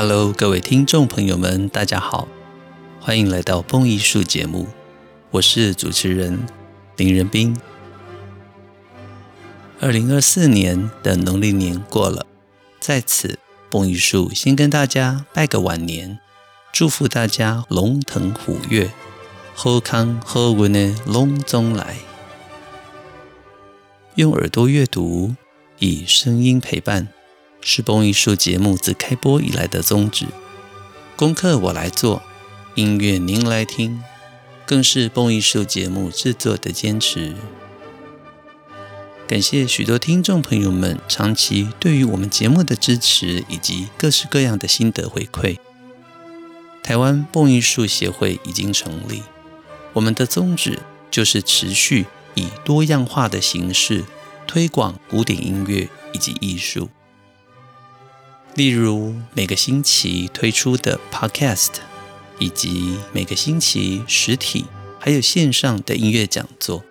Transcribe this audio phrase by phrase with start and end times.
[0.00, 2.28] Hello，各位听众朋友们，大家好，
[3.00, 4.68] 欢迎来到蹦艺术节目，
[5.32, 6.46] 我是主持人
[6.96, 7.56] 林仁斌。
[9.80, 12.24] 二零二四年的农历年过了，
[12.78, 16.20] 在此蹦艺术先跟大家拜个晚年，
[16.72, 18.92] 祝福大家龙腾虎跃，
[19.52, 21.96] 好康好运的龙中来。
[24.14, 25.34] 用耳朵阅读，
[25.80, 27.08] 以声音陪伴，
[27.60, 30.26] 是蹦艺术节目自开播以来的宗旨。
[31.16, 32.22] 功课我来做，
[32.74, 34.02] 音乐您来听，
[34.64, 37.34] 更是蹦艺术节目制作的坚持。
[39.26, 45.58] 感谢许多听众朋友们长期对于我们节目的支持，以及各式各样的心得回馈。
[46.82, 49.22] 台湾蹦艺术协会已经成立，
[49.92, 50.78] 我们的宗旨
[51.10, 54.04] 就是持续以多样化的形式
[54.46, 56.88] 推广古典音乐以及艺术。
[58.58, 61.74] 例如每个星期推出的 Podcast，
[62.40, 64.64] 以及每个星期实体
[64.98, 66.84] 还有线上的音乐讲座。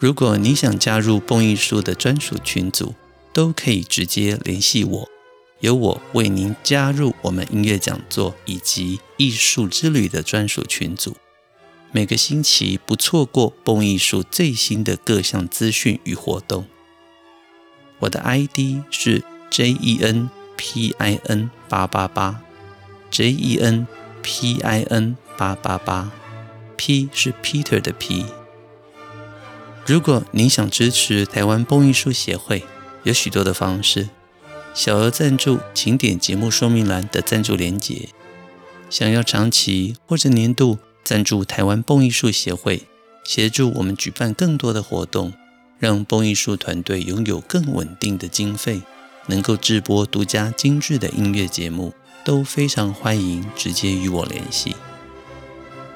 [0.00, 2.96] 如果你想加入蹦艺术的专属群组，
[3.32, 5.08] 都可以直接联系我，
[5.60, 11.16] 由我为您加入我们音乐讲座以及艺术之旅的专属群组。
[11.92, 16.66] 每个星期不错过蹦艺术最新的各项资讯与活动。
[18.00, 22.40] 我的 ID 是 JEN PIN 八八八
[23.10, 23.86] ，JEN
[24.22, 26.10] PIN 八八八
[26.78, 28.24] ，P 是 Peter 的 P。
[29.84, 32.64] 如果您想支持台湾蹦艺术协会，
[33.02, 34.08] 有许多的方式。
[34.72, 38.08] 小额赞助，请点节目说明栏的赞助连结。
[38.88, 42.84] 想要长期或者年度赞助台湾蹦艺术协会，
[43.22, 45.34] 协助我们举办更多的活动，
[45.78, 48.80] 让蹦艺术团队拥有更稳定的经费，
[49.26, 51.92] 能够制播独家精致的音乐节目，
[52.24, 54.76] 都非常欢迎直接与我联系。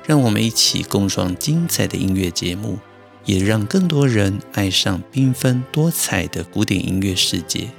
[0.04, 2.78] 让我们一起共创精彩的音乐节目。
[3.26, 7.70] 也让更多人爱上缤纷多彩的古典音乐世界。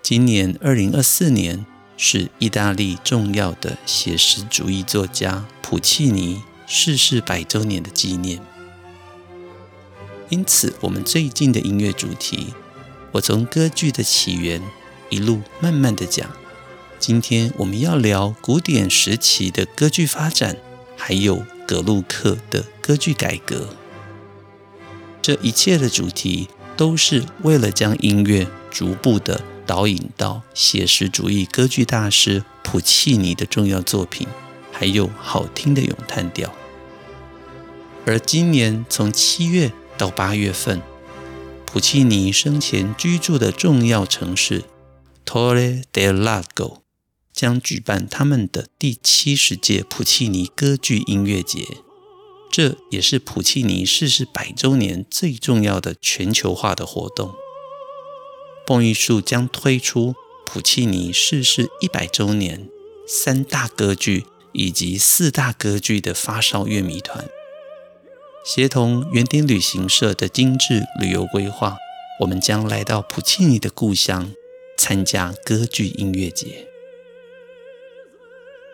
[0.00, 1.66] 今年二零二四年
[1.98, 8.40] 是意大利重要的写实主义作家普契尼逝世百周年的纪念，
[10.28, 12.54] 因此我们最近的音乐主题，
[13.12, 14.62] 我从歌剧的起源
[15.08, 16.28] 一路慢慢的讲。
[16.98, 20.56] 今天我们要聊古典时期的歌剧发展，
[20.96, 21.44] 还有。
[21.68, 23.68] 葛路克的歌剧改革，
[25.20, 34.26] 这一切的主题都是为了将音乐逐步的导引到写实主义歌剧大师普契尼的重要作品，
[34.72, 36.50] 还有好听的咏叹调。
[38.06, 40.80] 而今年从七月到八月份，
[41.66, 44.62] 普契尼生前居住的重要城市
[45.26, 46.78] Torre del Lago。
[47.32, 51.64] 将举办他们的第七十届普契尼歌剧音乐节，
[52.50, 57.32] 这也是普契尼逝世百周年最重要的全球化的活动。
[58.66, 62.68] 蹦艺术将推出普契尼逝世一百周年
[63.06, 67.28] 三大歌剧以及四大歌剧的发烧乐迷团，
[68.44, 71.76] 协同圆点旅行社的精致旅游规划，
[72.20, 74.32] 我们将来到普契尼的故乡
[74.78, 76.66] 参加歌剧音乐节。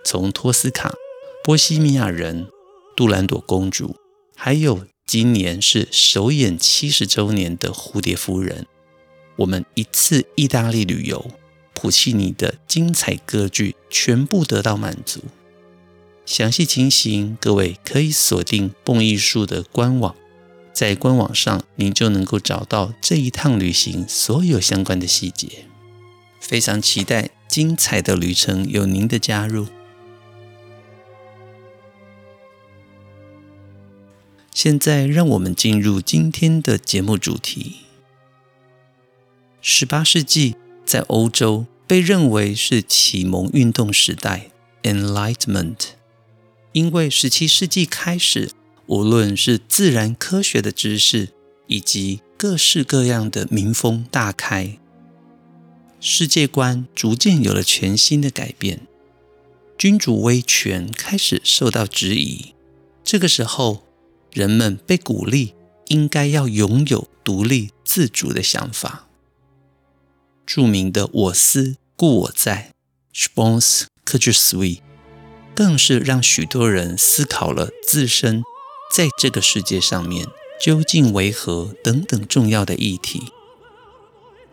[0.05, 0.95] 从托斯卡、
[1.43, 2.47] 波西米亚人、
[2.95, 3.97] 杜兰朵公主，
[4.37, 8.67] 还有今年是首演七十周年的蝴蝶夫人，
[9.37, 11.31] 我们一次意大利旅游，
[11.73, 15.21] 普契尼的精彩歌剧全部得到满足。
[16.27, 20.17] 详细情形，各位可以锁定蹦艺术的官网，
[20.73, 25.67] 在官网上您就能够找到这一趟旅行所有相关的细节。
[26.41, 29.69] 非常期待精彩的旅程有您的加入。
[34.53, 37.77] 现在，让我们进入今天的节目主题。
[39.61, 44.51] 十八世纪在欧洲被认为是启蒙运动时代
[44.83, 45.77] （Enlightenment），
[46.75, 48.51] 因为十七世纪开始，
[48.87, 51.29] 无论是自然科学的知识，
[51.69, 54.77] 以及各式各样的民风大开，
[56.01, 58.89] 世界观逐渐有了全新的改变，
[59.79, 62.55] 君主威权开始受到质疑。
[63.05, 63.85] 这个时候，
[64.33, 65.55] 人们被鼓励
[65.87, 69.09] 应该要拥有独立自主的想法。
[70.45, 72.73] 著名的“我思故我在
[73.15, 74.81] ”（Spons cujus sui）
[75.55, 78.43] 更是让许多人思考了自身
[78.93, 80.27] 在这个世界上面
[80.61, 83.33] 究竟为何等等重要的议题。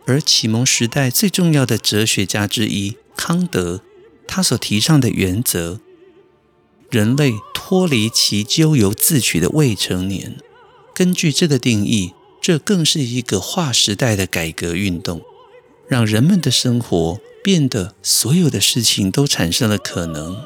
[0.04, 3.82] 而启蒙时代最重要的哲学家之一康德，
[4.26, 5.80] 他所提倡的原则：
[6.90, 10.38] 人类脱离其咎由自取的未成年。
[10.94, 15.22] 根据这个定义，这更是一个划时代的改革运动，
[15.86, 20.42] 让人们的生活变得所有的事情都产生了可能。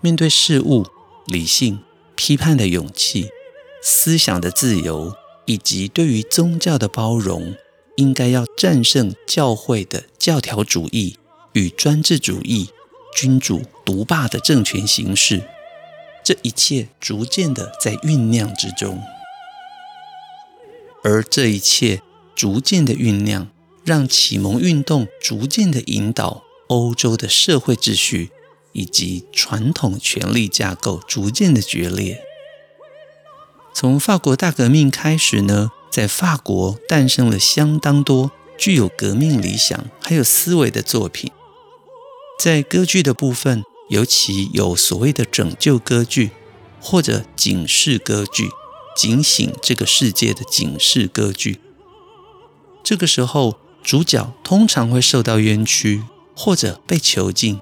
[0.00, 0.86] 面对事物，
[1.26, 1.80] 理性
[2.14, 3.28] 批判的勇气，
[3.82, 5.14] 思想的自由，
[5.46, 7.56] 以及对于宗教的包容。
[7.96, 11.16] 应该要战胜教会的教条主义
[11.54, 12.70] 与专制主义、
[13.12, 15.42] 君主独霸的政权形式，
[16.22, 19.02] 这一切逐渐的在酝酿之中，
[21.02, 22.00] 而这一切
[22.36, 23.48] 逐渐的酝酿，
[23.84, 28.30] 让启蒙运动逐渐的引导欧洲的社会秩序
[28.78, 32.22] 以及传统权力架构逐渐的决裂。
[33.74, 41.32] 从法国大革命开始呢，在法国诞生了相当多具有革命理想还有思维的作品，
[42.38, 46.30] 在歌剧的部分，尤其有所谓的拯救歌剧
[46.80, 48.48] 或者警示歌剧，
[48.96, 51.58] 警醒这个世界的警示歌剧。
[52.84, 56.04] 这个时候，主角通常会受到冤屈
[56.34, 57.60] 或者被囚禁，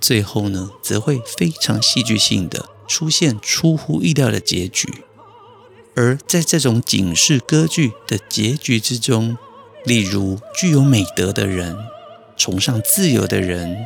[0.00, 4.88] 最后呢，则会非常戏剧性的出现出乎意料的结局。
[5.94, 9.36] 而在这种警示歌剧的结局之中，
[9.84, 11.76] 例如具有美德的人、
[12.36, 13.84] 崇尚自由的人，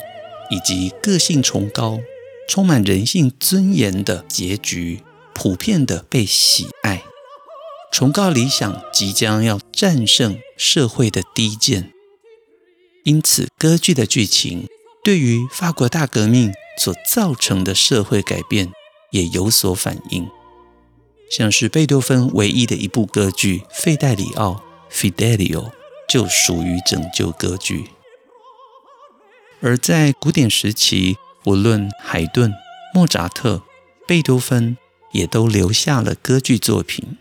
[0.50, 1.98] 以及个性崇高、
[2.48, 5.02] 充满人性尊严的结局，
[5.34, 7.02] 普遍的被喜爱。
[7.90, 11.92] 崇高理想即将要战胜社会的低贱，
[13.04, 14.68] 因此歌剧的剧情
[15.04, 18.72] 对于法国大革命所造成的社会改变
[19.10, 20.26] 也有所反应。
[21.30, 24.62] 像是贝多芬唯一的一部歌剧《费戴里奥》
[24.92, 25.72] （Fidelio）
[26.08, 27.90] 就属于拯救歌剧。
[29.60, 32.54] 而在古典时期，无论海顿、
[32.94, 33.62] 莫扎特、
[34.06, 34.78] 贝多芬，
[35.12, 37.18] 也都留下了歌剧作品。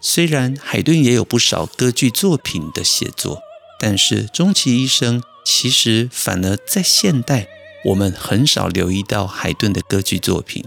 [0.00, 3.40] 虽然海顿也有不少歌剧作品的写作，
[3.80, 7.48] 但是终其一生，其实反而在现代，
[7.86, 10.64] 我们很少留意到海顿的歌剧作品。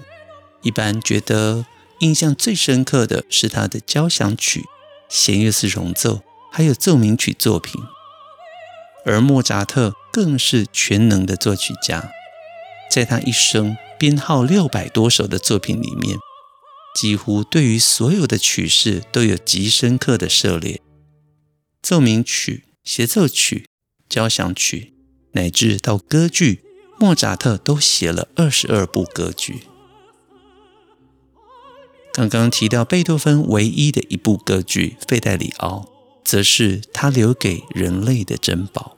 [0.62, 1.66] 一般觉得。
[2.02, 4.66] 印象最深刻的是他的交响曲、
[5.10, 6.22] 弦乐四重奏，
[6.52, 7.82] 还有奏鸣曲作品。
[9.04, 12.12] 而莫扎特更是全能的作曲家，
[12.92, 16.20] 在他一生编号六百多首的作品里面，
[16.94, 20.80] 几乎对于所有的曲式都有极深刻的涉猎。
[21.82, 23.66] 奏鸣曲、协奏曲、
[24.10, 24.94] 交响曲，
[25.34, 26.62] 乃至到歌剧，
[27.00, 29.64] 莫扎特都写了二十二部歌剧。
[32.14, 35.86] 刚刚提到贝多芬唯一的一部歌剧《费戴里奥》，
[36.24, 38.98] 则是他留给人类的珍宝。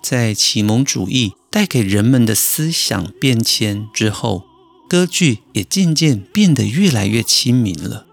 [0.00, 4.44] 在启蒙主义带给人们的思想变迁之后，
[4.88, 8.07] 歌剧也渐渐变得越来越亲民了。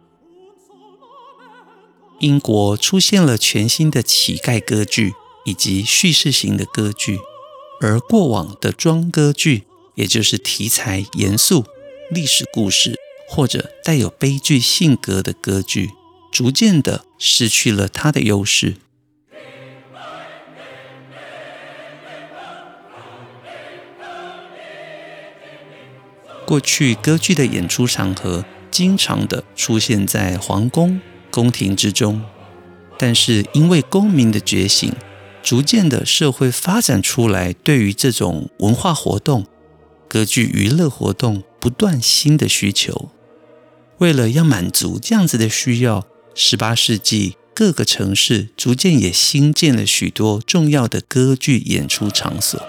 [2.20, 5.14] 英国出现了全新的乞丐歌剧
[5.44, 7.20] 以及叙事型的歌剧，
[7.82, 9.64] 而过往的庄歌剧，
[9.96, 11.66] 也就是题材严肃。
[12.12, 12.96] 历史故事
[13.28, 15.92] 或者带有悲剧性格的歌剧，
[16.32, 18.76] 逐渐的失去了它的优势。
[26.46, 31.02] 过去歌剧的演出场合经常的出现在皇宫、
[31.36, 32.22] 宫廷之中，
[32.98, 34.90] 但是因为公民的觉醒，
[35.44, 39.46] 逐渐的社会发展出来，对于这种文化活动、
[40.08, 41.44] 歌剧娱乐活动。
[41.60, 43.10] 不断新的需求，
[43.98, 52.62] 为了要满足这样子的需要，十八世纪各个城市逐渐也新建了许多重要的歌剧演出场所。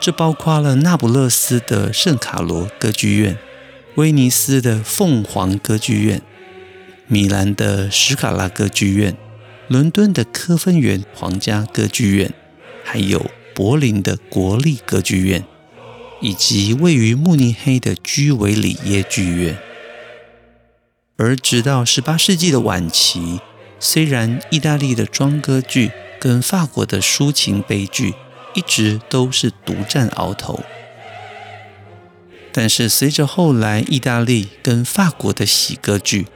[0.00, 3.38] 这包括了那不勒斯的圣卡罗歌剧院、
[3.94, 6.20] 威尼斯的凤凰歌剧院、
[7.08, 9.16] 米兰的史卡拉歌剧院、
[9.66, 12.32] 伦敦的科芬园皇家歌剧院，
[12.84, 15.44] 还有柏林的国立歌剧院。
[16.20, 19.56] 以及位于慕尼黑的居维里耶剧院，
[21.16, 23.38] 而直到十八世纪的晚期，
[23.78, 28.14] 虽然意大利的庄歌剧跟法国的抒情悲剧
[28.54, 30.64] 一直都是独占鳌头，
[32.52, 36.26] 但是随着后来意大利跟法国的喜歌剧，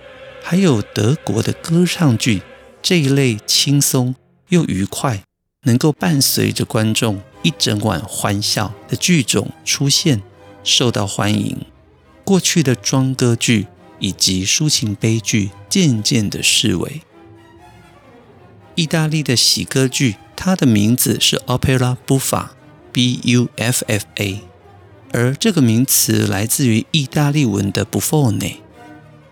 [0.42, 2.42] 还有德国的歌唱剧
[2.82, 4.14] 这一类轻松
[4.48, 5.22] 又愉快，
[5.62, 10.20] 能够伴随着观众一整晚欢笑的剧种出现，
[10.62, 11.58] 受到欢迎。
[12.24, 13.66] 过去的庄歌剧
[13.98, 17.00] 以及抒情悲剧渐渐的式微。
[18.74, 24.40] 意大利的喜歌剧，它的名字是 Opera Buffa，B-U-F-F-A，
[25.12, 28.56] 而这个名词来自于意大利文的 buffone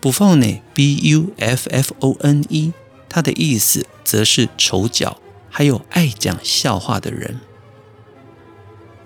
[0.01, 2.73] Buffone，B-U-F-F-O-N-E，
[3.07, 7.39] 它的意思则是丑角，还有爱讲笑话的人。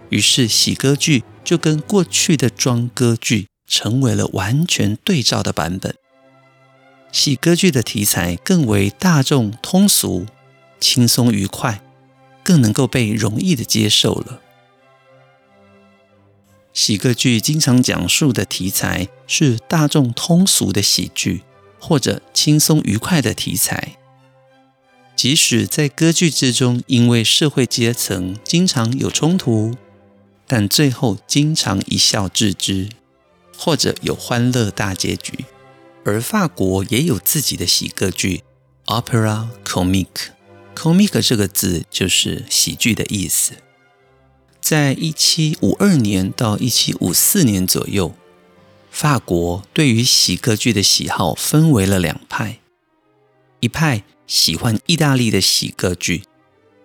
[0.09, 5.93] 于是喜歌剧就跟过去的庄歌剧成为了完全对照的版本。
[7.11, 10.25] 喜歌剧的题材更为大众通俗、
[10.79, 11.81] 轻松愉快，
[12.43, 14.41] 更能够被容易的接受了。
[16.75, 21.41] 喜歌剧经常讲述的题材是大众通俗的喜剧，
[21.79, 23.95] 或者轻松愉快的题材。
[25.15, 29.73] 即使在歌剧之中，因为社会阶层经常有冲突，
[30.45, 32.89] 但最后经常一笑置之，
[33.57, 35.45] 或者有欢乐大结局。
[36.03, 38.43] 而法国也有自己的喜歌剧
[38.87, 40.33] ，opera comique。
[40.75, 43.53] comique 这个字就是喜剧的意思。
[44.65, 48.15] 在一七五二年到一七五四年左右，
[48.89, 52.57] 法国对于喜歌剧的喜好分为了两派，
[53.59, 56.23] 一派喜欢意大利的喜歌剧，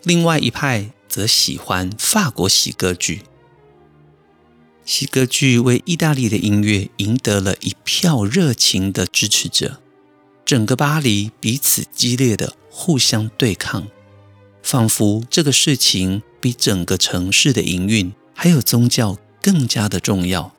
[0.02, 3.22] 另外一派则喜欢法国喜歌剧。
[4.84, 9.80] 喜歌剧为意大利的音乐赢得了一票热情的支持者，
[10.44, 13.86] 整个巴黎彼此激烈的互相对抗，
[14.62, 20.54] 仿佛这个事情比整个城市的营运还有宗教更加的重要。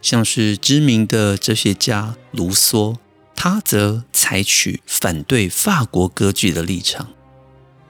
[0.00, 2.96] 像是知名的哲学家卢梭，
[3.34, 7.08] 他则采取反对法国歌剧的立场，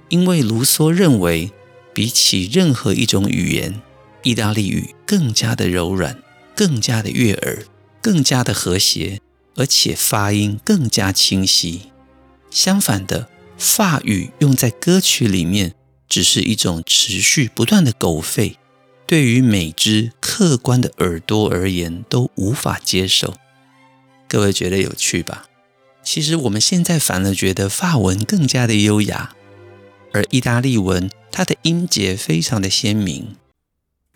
[0.08, 1.52] 因为卢梭认为。
[1.94, 3.82] 比起任何一种语言，
[4.22, 6.22] 意大利语更加的柔软，
[6.56, 7.66] 更加的悦耳，
[8.00, 9.20] 更加的和谐，
[9.56, 11.92] 而且发音更加清晰。
[12.50, 13.28] 相反的，
[13.62, 15.74] 法语用在歌曲里面，
[16.08, 18.56] 只是一种持续不断的狗吠，
[19.06, 23.34] 对于每只客观的耳朵而言都无法接受。
[24.26, 25.46] 各位觉得有趣吧？
[26.02, 29.32] 其实我们现在反而觉得法文更加的优雅，
[30.12, 31.08] 而意大利文。
[31.30, 33.36] 它的音节非常的鲜明，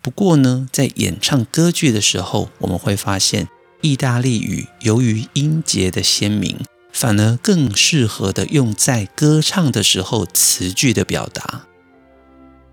[0.03, 3.49] 不过呢，在演唱歌剧的时候，我们会发现
[3.81, 6.59] 意大利语由于音节的鲜明，
[6.97, 11.67] 反而更适合的用在歌唱的时候词句的表达。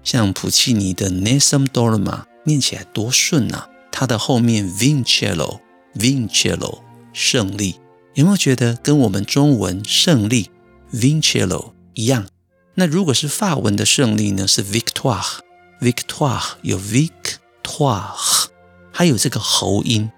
[0.02, 2.00] 像普契尼的《Nessun Dorma》
[2.46, 5.60] 念起来多顺啊，它的后面 Vincello
[5.94, 6.80] Vincello
[7.12, 7.82] 胜利，
[8.14, 10.50] 有没有觉得跟我们中文胜利
[10.94, 12.26] Vincello 一样？
[12.76, 14.48] 那如果是法文的胜利呢？
[14.48, 18.48] 是 victoire，victoire 有 victoire，
[18.94, 20.10] 还有这个喉音，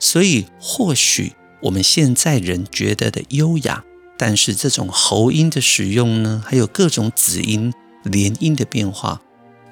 [0.00, 1.34] 所以或许
[1.64, 3.84] 我们现在人觉得的优雅，
[4.18, 9.22] 但是这种喉音的使用呢，还有各种子音连音的变化，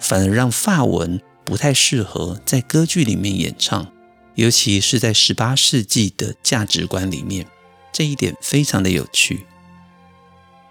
[0.01, 3.93] 反而让法文不太适合在歌剧里面演唱，
[4.37, 7.47] 尤其是在十八世纪的价值观里面，
[7.93, 9.47] 这一点非常的有趣。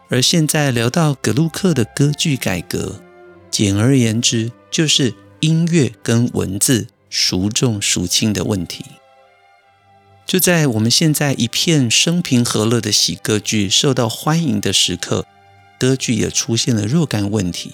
[0.09, 2.99] 而现在聊到葛鲁克的歌剧改革，
[3.51, 8.83] 简而言之，就是音乐跟文字孰重孰轻的问题。
[10.31, 15.25] 就在我们现在一片生平和乐的喜歌剧受到欢迎的时刻，
[15.77, 17.73] 歌剧也出现了若干问题。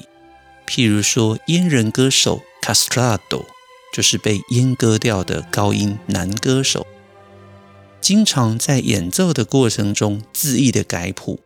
[0.66, 3.46] 譬如说，阉人歌手 castrato，
[3.94, 6.88] 就是被阉割掉的高音男歌手，
[8.02, 11.40] 经常在演奏的过程中恣意的改谱。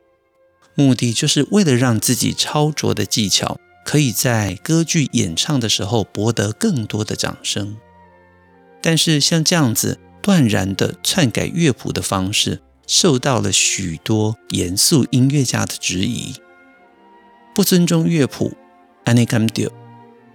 [0.75, 7.75] 目的就是为了让自己超卓的技巧可以在歌剧演唱的时候博得更多的掌声。
[8.81, 16.35] 但是像这样子断然的篡改乐谱的方式，受到了许多严肃音乐家的质疑，
[17.55, 18.57] 不尊重乐谱。
[19.03, 19.71] 安内甘丢，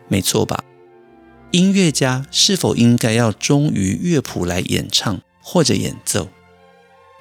[0.09, 0.65] 没错吧？
[1.53, 6.29] 音乐家是否应该要忠于乐谱来演唱或者演奏？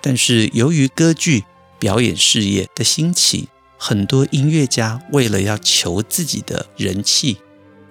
[0.02, 1.44] 但是由于歌剧。
[1.78, 7.38] 表演事业的兴起，很多音乐家为了要求自己的人气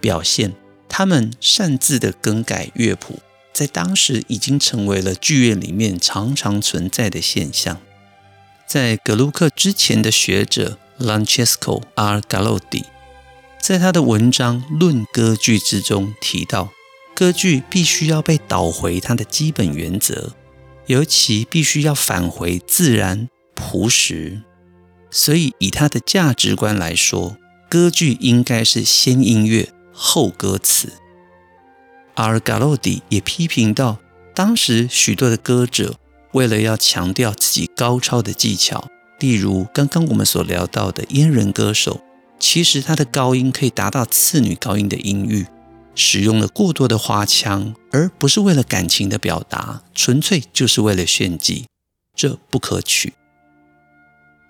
[0.00, 0.54] 表现，
[0.88, 3.20] 他们擅自的更改乐谱，
[3.54, 7.80] 在当时已经成为了剧院里面常常存在的现象。
[8.66, 12.84] 在格鲁克之前的学者 Lancesco Argalotti，
[13.60, 16.72] 在他的文章《论歌剧》之中提到，
[17.14, 20.32] 歌剧必须要被导回它的基本原则，
[20.86, 23.28] 尤其必须要返回自然。
[23.54, 24.42] 朴实，
[25.12, 27.36] 所以以他的价值观来说，
[27.70, 30.94] 歌剧应该是先音乐后歌词。
[32.14, 33.98] 而 Argalotti 也批评到，
[34.34, 35.96] 当时许多的歌者
[36.32, 42.00] 为了要强调自己高超的技巧，例如刚刚我们所聊到的阉人歌手，
[42.38, 45.46] 其实他的高音可以达到次女高音的音域，
[45.94, 51.66] 使用了过多的花腔，而不是为了感情的表达，纯粹就是为了炫技，
[52.16, 53.14] 这不可取。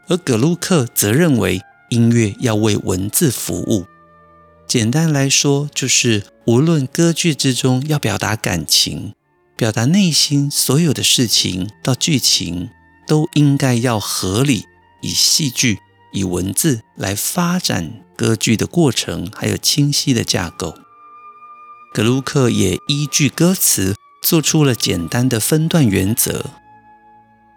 [0.08, 3.86] 而葛鲁克则认为音乐要为文字服务，
[4.66, 9.14] 简单来说就是无论歌剧之中要表达感情。
[9.56, 12.70] 表达内心所有的事情到剧情，
[13.06, 14.64] 都应该要合理，
[15.00, 15.78] 以戏剧、
[16.12, 20.74] 以文字来发展歌剧的过程，还有清晰的架构。
[21.92, 26.46] 格鲁克也依据歌词做出了简单的分段原则。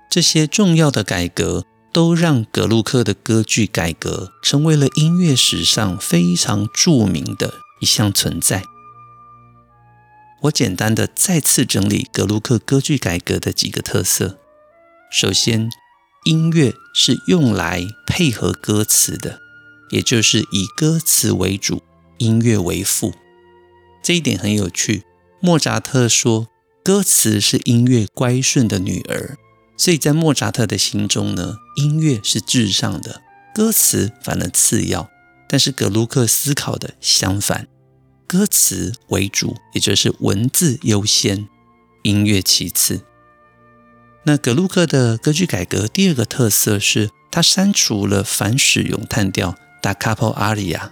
[0.07, 8.63] 这些重要的改革，都让葛路克的歌剧改革成为了音乐史上非常著名的一项存在。
[10.43, 14.37] 我简单的再次整理葛路克歌剧改革的几个特色。
[15.11, 15.69] 首先，
[16.25, 19.39] 音乐是用来配合歌词的，
[19.89, 21.81] 也就是以歌词为主，
[22.19, 23.13] 音乐为辅。
[24.03, 25.03] 这一点很有趣。
[25.39, 26.47] 莫扎特说，
[26.83, 29.37] 歌词是音乐乖顺的女儿，
[29.77, 33.21] 所以在莫扎特的心中呢，音乐是至上的，
[33.53, 35.09] 歌词反而次要。
[35.47, 37.67] 但是葛路克思考的相反。
[38.27, 41.47] 歌词为主，也就是文字优先，
[42.03, 43.05] 音乐其次。
[44.23, 50.89] 那葛路克的歌剧改革第二个特色是，他删除了反使用叹调 da capo aria，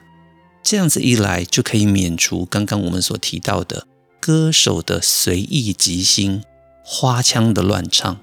[0.64, 3.86] 这样子一来就可以免除刚刚我们所提到的
[4.22, 6.42] 歌手的随意即兴、
[6.86, 8.22] 花腔的乱唱。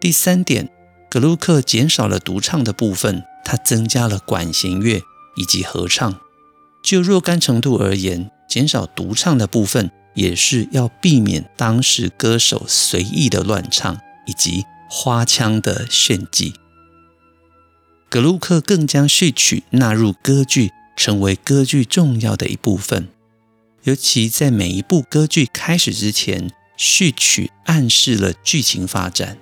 [0.00, 0.70] 第三点，
[1.10, 5.02] 葛路克减少了独唱的部分，他增加了管弦乐
[5.36, 6.18] 以及合唱。
[6.82, 16.54] 就若干程度而言，减少独唱的部分，也是要避免当时歌手随意的乱唱以及花腔的炫技。
[18.08, 23.08] 葛路克更将序曲纳入歌剧，成为歌剧重要的一部分。
[23.82, 29.36] 尤其在每一部歌剧开始之前，序曲暗示了剧情发展。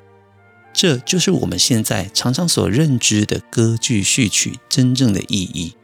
[0.72, 5.74] 这就是我们现在常常所认知的歌剧序曲真正的意义。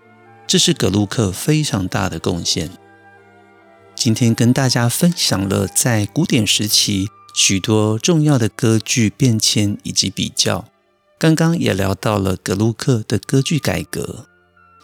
[0.47, 2.71] 这是葛路克非常大的贡献。
[3.95, 10.67] 今天跟大家分享了在古典时期许多重要的歌剧变迁以及比较。
[11.19, 14.27] 刚刚也聊到了葛路克的歌剧改革。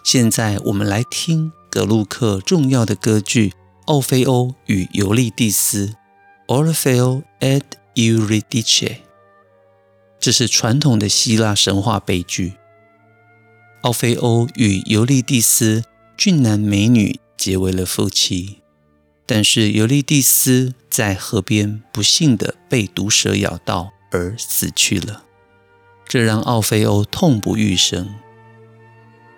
[0.03, 3.49] 现在我们来听葛路克重要的歌剧
[3.85, 5.95] 《奥菲欧与尤利蒂斯》
[6.73, 7.63] （Orfeo ed
[7.95, 9.10] Euridice）。
[10.21, 12.53] 这是传统的希腊神话悲剧。
[13.81, 15.83] 奥菲欧与尤利蒂斯
[16.15, 18.59] 俊男美女结为了夫妻，
[19.25, 25.25] 但是尤利蒂斯在河边不幸的被毒蛇咬到而死去了，
[26.07, 28.15] 这让奥菲欧痛不欲生。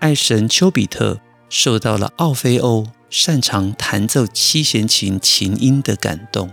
[0.01, 6.51] 爱神丘比特受到了奥菲欧擅长弹奏七弦琴琴音的感动，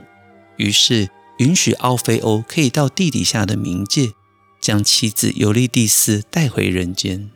[0.57, 4.11] 于是允许奥菲欧可以到地底下的冥界，
[4.69, 7.31] 将妻子尤利蒂斯带回人间。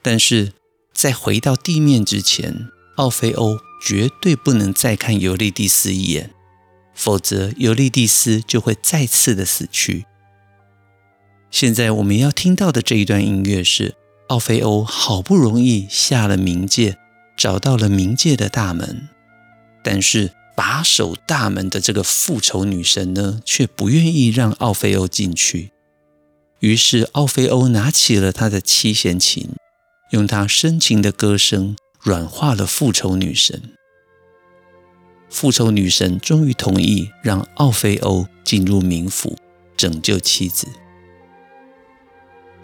[0.00, 0.54] 但是
[0.94, 6.30] 在回到地面之前，奥菲欧绝对不能再看尤利蒂斯一眼，
[6.94, 10.06] 否则尤利蒂斯就会再次的死去。
[11.50, 13.94] 现在我们要听到的这一段音乐是
[14.28, 16.96] 奥菲欧好不容易下了冥界，
[17.36, 19.10] 找到了冥界的大门，
[19.84, 25.72] 但是把守大门的这个复仇女神呢，却不愿意让奥菲欧进去。
[26.60, 29.50] 于是奥菲欧拿起了他的七弦琴。
[30.10, 33.74] 用他深情的歌声软化了复仇女神，
[35.28, 39.36] 复仇女神终于同意让奥菲欧进入冥府
[39.76, 40.66] 拯救妻子。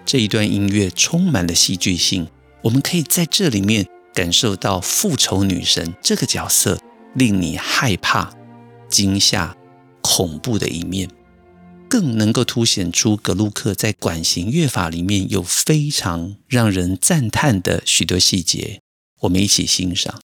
[0.07, 2.29] 这一段音乐充满了戏剧性，
[2.63, 6.81] 我们可以在这里面感受到复仇女神这个角色
[7.13, 8.33] 令你害怕、
[8.89, 9.55] 惊吓、
[10.01, 11.11] 恐怖的一面。
[11.95, 18.81] 更能够凸显出格鲁克在管弦乐法里面有非常让人赞叹的许多细节，
[19.21, 20.21] 我们一起欣赏。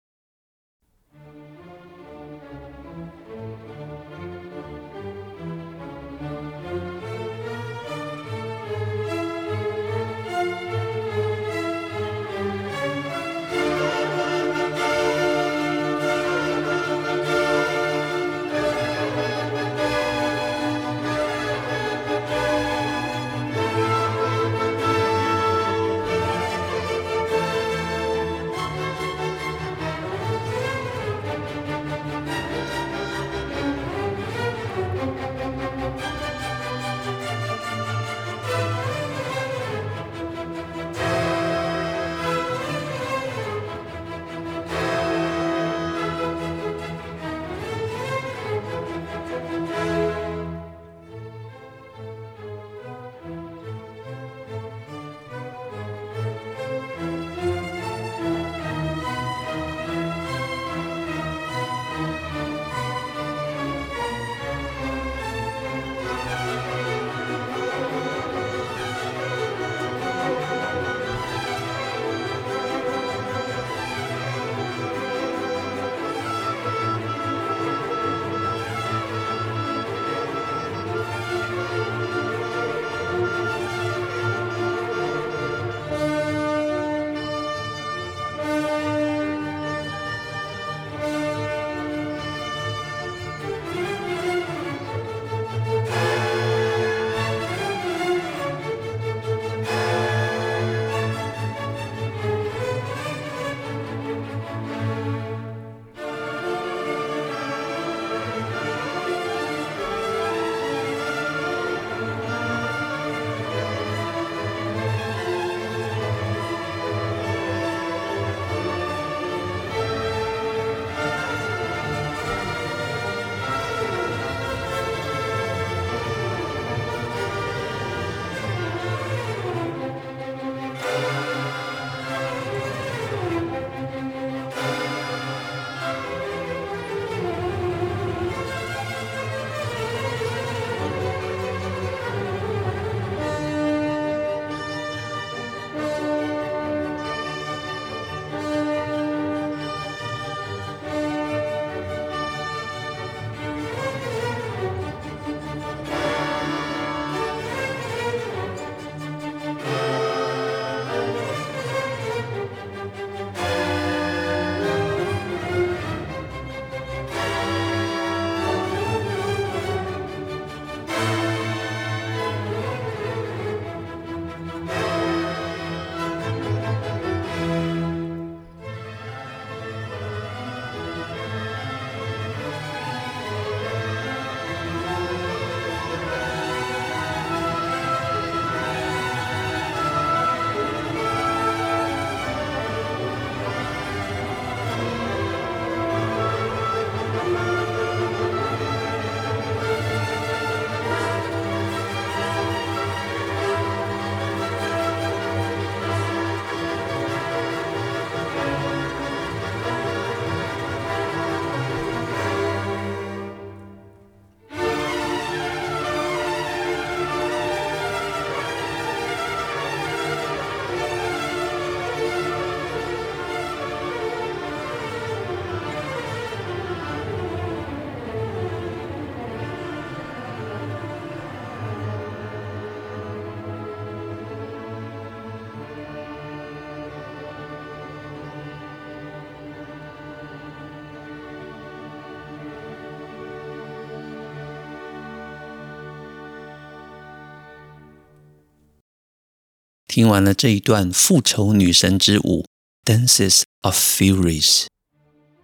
[249.90, 252.46] 听完了这一段复仇女神之舞
[252.88, 254.46] 《Dances of Furies》，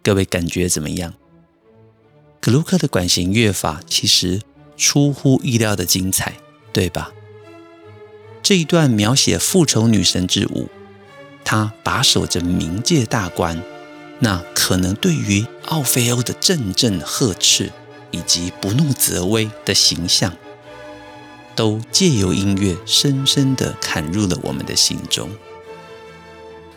[0.04, 1.16] 各位感觉怎么样？
[2.40, 4.44] 格鲁克的管弦乐法其实
[4.78, 6.38] 出乎意料的精彩，
[6.72, 7.12] 对吧？
[8.44, 10.70] 这一段描写复仇女神之舞，
[11.44, 13.60] 她把守着冥界大关，
[14.20, 17.72] 那可能对于奥菲欧的阵阵呵斥
[18.12, 20.38] 以及不怒则威的形象，
[21.56, 25.30] 都借由音乐深深地砍入了我们的心中。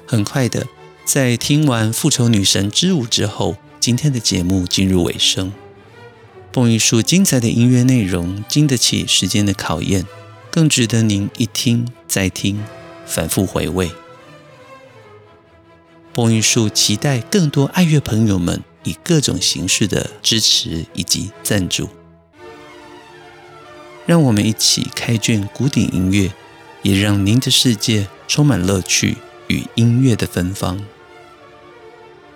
[0.07, 0.67] 很快的，
[1.05, 5.53] 在听完复仇女神之舞之后，今天的节目进入尾声。
[6.51, 10.07] 蹦艺术精彩的音乐内容，经得起时间的考验，
[10.51, 12.65] 更值得您一听再听，
[13.07, 13.91] 反复回味。
[16.15, 21.89] 蹦艺术期待更多爱乐朋友们以各种形式的支持以及赞助。
[24.09, 26.33] 让我们一起开卷古典音乐，
[26.81, 29.19] 也让您的世界充满乐趣
[29.49, 30.81] 与音乐的芬芳。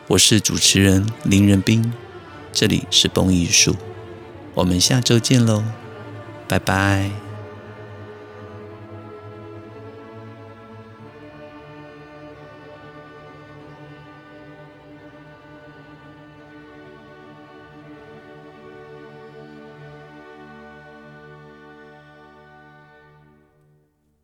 [0.09, 1.95] 我是主持人林仁斌，
[2.53, 3.75] 这里是蹦艺术，
[4.53, 5.65] 我们下周见喽，
[6.47, 7.22] 拜拜。